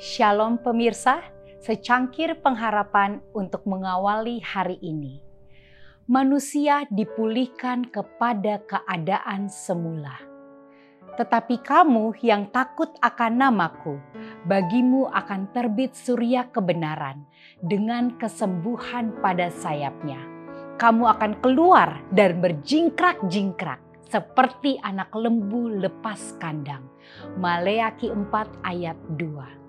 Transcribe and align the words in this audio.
Shalom 0.00 0.56
pemirsa, 0.56 1.20
secangkir 1.60 2.40
pengharapan 2.40 3.20
untuk 3.36 3.68
mengawali 3.68 4.40
hari 4.40 4.80
ini. 4.80 5.20
Manusia 6.08 6.88
dipulihkan 6.88 7.84
kepada 7.84 8.64
keadaan 8.64 9.52
semula. 9.52 10.16
Tetapi 11.20 11.60
kamu 11.60 12.16
yang 12.24 12.48
takut 12.48 12.88
akan 13.04 13.44
namaku, 13.44 14.00
bagimu 14.48 15.04
akan 15.12 15.52
terbit 15.52 15.92
surya 15.92 16.48
kebenaran 16.48 17.28
dengan 17.60 18.16
kesembuhan 18.16 19.20
pada 19.20 19.52
sayapnya. 19.52 20.24
Kamu 20.80 21.12
akan 21.12 21.44
keluar 21.44 22.00
dan 22.08 22.40
berjingkrak-jingkrak 22.40 24.08
seperti 24.08 24.80
anak 24.80 25.12
lembu 25.12 25.68
lepas 25.68 26.40
kandang. 26.40 26.88
Maleaki 27.36 28.08
4 28.08 28.64
ayat 28.64 28.96
2 29.20 29.60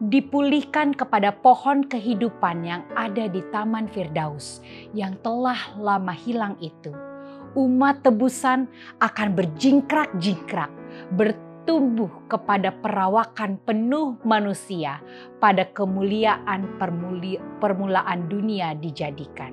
dipulihkan 0.00 0.96
kepada 0.96 1.28
pohon 1.28 1.84
kehidupan 1.84 2.64
yang 2.64 2.82
ada 2.96 3.28
di 3.28 3.44
Taman 3.52 3.84
Firdaus 3.92 4.64
yang 4.96 5.12
telah 5.20 5.76
lama 5.76 6.16
hilang 6.16 6.56
itu. 6.64 6.88
Umat 7.52 8.00
tebusan 8.00 8.64
akan 9.04 9.36
berjingkrak-jingkrak, 9.36 10.72
bertumbuh 11.12 12.08
kepada 12.32 12.72
perawakan 12.72 13.60
penuh 13.60 14.16
manusia 14.24 15.04
pada 15.36 15.68
kemuliaan 15.68 16.80
permulaan 17.60 18.20
dunia 18.32 18.72
dijadikan. 18.72 19.52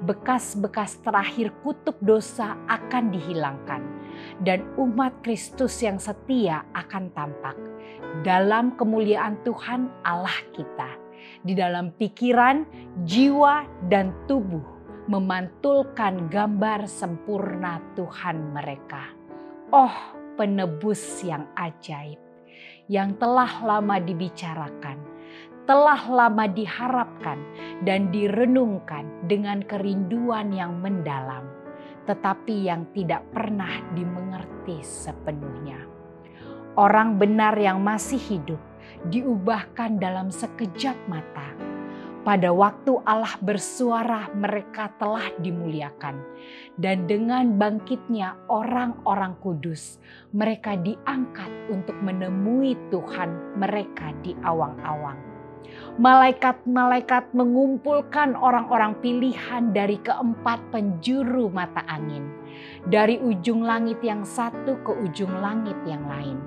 Bekas-bekas 0.00 1.04
terakhir 1.04 1.52
kutub 1.60 2.00
dosa 2.00 2.56
akan 2.72 3.12
dihilangkan 3.12 3.84
dan 4.40 4.64
umat 4.80 5.20
Kristus 5.20 5.80
yang 5.84 6.00
setia 6.00 6.64
akan 6.72 7.12
tampak 7.12 7.56
dalam 8.24 8.74
kemuliaan 8.74 9.38
Tuhan 9.44 9.88
Allah 10.02 10.36
kita. 10.56 10.90
Di 11.40 11.52
dalam 11.52 11.92
pikiran, 11.96 12.64
jiwa, 13.04 13.64
dan 13.92 14.12
tubuh 14.24 14.64
memantulkan 15.08 16.28
gambar 16.28 16.84
sempurna 16.88 17.80
Tuhan 17.96 18.56
mereka. 18.56 19.12
Oh, 19.72 19.92
penebus 20.36 21.20
yang 21.24 21.48
ajaib, 21.56 22.18
yang 22.88 23.16
telah 23.20 23.50
lama 23.60 24.00
dibicarakan, 24.00 24.98
telah 25.68 26.00
lama 26.08 26.44
diharapkan 26.48 27.38
dan 27.84 28.08
direnungkan 28.10 29.28
dengan 29.28 29.60
kerinduan 29.64 30.50
yang 30.50 30.80
mendalam, 30.80 31.46
tetapi 32.10 32.66
yang 32.66 32.90
tidak 32.90 33.22
pernah 33.30 33.70
dimengerti 33.94 34.82
sepenuhnya 34.82 36.00
Orang 36.78 37.18
benar 37.18 37.58
yang 37.58 37.82
masih 37.82 38.16
hidup 38.16 38.56
diubahkan 39.10 39.98
dalam 39.98 40.30
sekejap 40.30 40.94
mata. 41.10 41.50
Pada 42.20 42.52
waktu 42.52 43.00
Allah 43.04 43.36
bersuara, 43.40 44.28
mereka 44.32 44.92
telah 45.00 45.28
dimuliakan, 45.40 46.20
dan 46.76 47.08
dengan 47.08 47.56
bangkitnya 47.56 48.48
orang-orang 48.48 49.36
kudus, 49.40 50.00
mereka 50.32 50.76
diangkat 50.76 51.48
untuk 51.72 51.96
menemui 52.00 52.76
Tuhan 52.92 53.60
mereka 53.60 54.12
di 54.20 54.36
awang-awang. 54.44 55.29
Malaikat-malaikat 56.00 57.34
mengumpulkan 57.36 58.32
orang-orang 58.38 58.96
pilihan 59.04 59.74
dari 59.74 60.00
keempat 60.00 60.60
penjuru 60.72 61.52
mata 61.52 61.84
angin, 61.88 62.28
dari 62.88 63.20
ujung 63.20 63.66
langit 63.66 64.00
yang 64.00 64.24
satu 64.24 64.80
ke 64.80 64.92
ujung 65.04 65.32
langit 65.44 65.76
yang 65.84 66.02
lain 66.08 66.40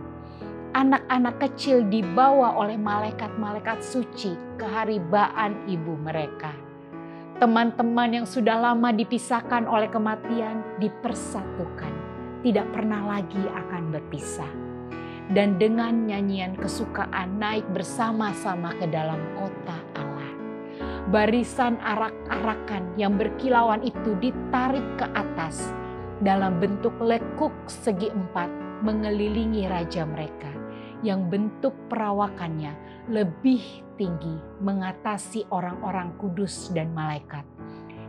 anak-anak 0.74 1.38
kecil 1.38 1.86
dibawa 1.86 2.58
oleh 2.58 2.76
malaikat-malaikat 2.82 3.86
suci 3.86 4.34
ke 4.58 4.66
haribaan 4.66 5.70
ibu 5.70 5.94
mereka. 6.02 6.50
Teman-teman 7.38 8.22
yang 8.22 8.28
sudah 8.30 8.58
lama 8.58 8.90
dipisahkan 8.90 9.70
oleh 9.70 9.90
kematian 9.90 10.66
dipersatukan, 10.82 11.94
tidak 12.42 12.66
pernah 12.74 13.06
lagi 13.18 13.42
akan 13.42 13.94
berpisah. 13.94 14.73
Dan 15.32 15.56
dengan 15.56 16.10
nyanyian 16.10 16.60
kesukaan 16.60 17.40
naik 17.40 17.64
bersama-sama 17.72 18.76
ke 18.76 18.90
dalam 18.92 19.22
kota 19.40 19.78
Allah. 19.96 20.32
Barisan 21.08 21.80
arak-arakan 21.80 23.00
yang 23.00 23.16
berkilauan 23.16 23.86
itu 23.86 24.18
ditarik 24.20 24.84
ke 25.00 25.08
atas 25.16 25.72
dalam 26.20 26.60
bentuk 26.60 26.96
lekuk 27.00 27.56
segi 27.68 28.12
empat 28.12 28.52
mengelilingi 28.84 29.68
raja 29.68 30.04
mereka 30.04 30.52
yang 31.04 31.28
bentuk 31.28 31.76
perawakannya 31.92 32.72
lebih 33.12 33.84
tinggi 34.00 34.40
mengatasi 34.64 35.44
orang-orang 35.52 36.16
kudus 36.16 36.72
dan 36.72 36.96
malaikat, 36.96 37.44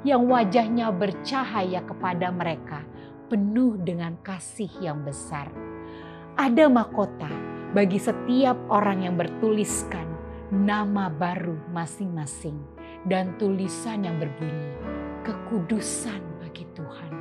yang 0.06 0.30
wajahnya 0.30 0.94
bercahaya 0.94 1.82
kepada 1.82 2.30
mereka, 2.30 2.86
penuh 3.26 3.74
dengan 3.82 4.14
kasih 4.22 4.70
yang 4.78 5.02
besar. 5.02 5.50
Ada 6.34 6.66
mahkota 6.66 7.30
bagi 7.78 7.94
setiap 7.94 8.58
orang 8.66 9.06
yang 9.06 9.14
bertuliskan 9.14 10.02
nama 10.50 11.06
baru 11.06 11.54
masing-masing, 11.70 12.58
dan 13.06 13.38
tulisan 13.38 14.02
yang 14.02 14.18
berbunyi 14.18 14.74
"Kekudusan 15.22 16.18
bagi 16.42 16.66
Tuhan." 16.74 17.12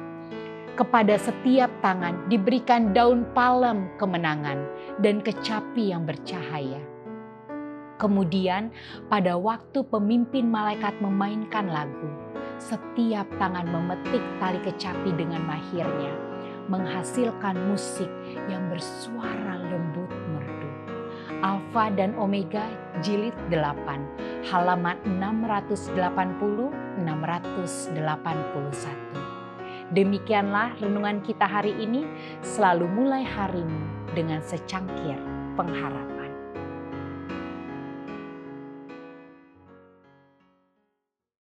kepada 0.73 1.13
setiap 1.21 1.69
tangan 1.85 2.25
diberikan 2.25 2.89
daun 2.97 3.21
palem 3.37 3.85
kemenangan 4.01 4.65
dan 5.05 5.21
kecapi 5.21 5.93
yang 5.93 6.09
bercahaya. 6.09 6.81
Kemudian 8.01 8.73
pada 9.13 9.37
waktu 9.37 9.85
pemimpin 9.93 10.49
malaikat 10.49 10.97
memainkan 10.97 11.69
lagu, 11.69 12.09
setiap 12.57 13.29
tangan 13.37 13.69
memetik 13.69 14.25
tali 14.41 14.57
kecapi 14.65 15.13
dengan 15.13 15.45
mahirnya, 15.45 16.32
menghasilkan 16.71 17.59
musik 17.67 18.07
yang 18.47 18.63
bersuara 18.71 19.59
lembut 19.59 20.07
merdu. 20.31 20.71
Alfa 21.43 21.91
dan 21.91 22.15
Omega 22.15 22.63
jilid 23.03 23.35
8, 23.51 24.47
halaman 24.47 24.95
680 25.19 26.71
681. 27.03 29.93
Demikianlah 29.93 30.73
renungan 30.79 31.21
kita 31.21 31.45
hari 31.45 31.75
ini, 31.77 32.07
selalu 32.41 32.89
mulai 32.89 33.21
harimu 33.27 34.09
dengan 34.15 34.41
secangkir 34.41 35.19
pengharapan. 35.53 36.22